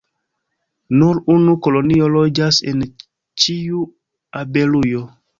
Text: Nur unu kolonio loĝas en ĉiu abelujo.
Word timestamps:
Nur 1.01 1.17
unu 1.33 1.51
kolonio 1.67 2.07
loĝas 2.13 2.59
en 2.71 2.81
ĉiu 3.43 3.83
abelujo. 4.41 5.03